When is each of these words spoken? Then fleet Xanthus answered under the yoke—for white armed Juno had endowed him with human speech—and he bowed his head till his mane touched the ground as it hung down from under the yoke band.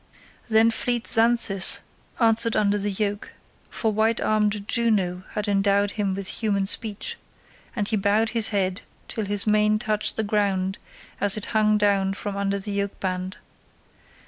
Then 0.49 0.71
fleet 0.71 1.05
Xanthus 1.05 1.81
answered 2.19 2.55
under 2.55 2.79
the 2.79 2.89
yoke—for 2.89 3.91
white 3.91 4.19
armed 4.19 4.67
Juno 4.67 5.23
had 5.33 5.47
endowed 5.47 5.91
him 5.91 6.15
with 6.15 6.27
human 6.41 6.65
speech—and 6.65 7.87
he 7.87 7.95
bowed 7.97 8.29
his 8.29 8.49
head 8.49 8.81
till 9.07 9.25
his 9.25 9.45
mane 9.45 9.77
touched 9.77 10.15
the 10.15 10.23
ground 10.23 10.79
as 11.19 11.37
it 11.37 11.45
hung 11.53 11.77
down 11.77 12.15
from 12.15 12.35
under 12.35 12.57
the 12.57 12.71
yoke 12.71 12.99
band. 12.99 13.37